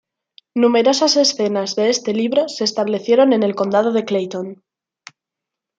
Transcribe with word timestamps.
Numerosas 0.55 1.15
escenas 1.15 1.75
de 1.75 1.91
este 1.91 2.11
libro 2.15 2.49
se 2.49 2.63
establecieron 2.63 3.33
en 3.33 3.43
el 3.43 3.53
Condado 3.53 3.91
de 3.93 4.03
Clayton. 4.03 4.63